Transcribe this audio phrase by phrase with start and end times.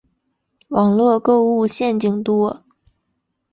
[0.69, 2.65] 网路购物陷阱多